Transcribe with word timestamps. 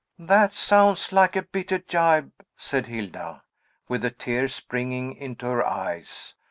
"That 0.17 0.51
sounds 0.53 1.13
like 1.13 1.35
a 1.35 1.43
bitter 1.43 1.77
gibe," 1.77 2.31
said 2.57 2.87
Hilda, 2.87 3.43
with 3.87 4.01
the 4.01 4.09
tears 4.09 4.55
springing 4.55 5.13
into 5.13 5.45
her 5.45 5.63
eyes. 5.63 6.33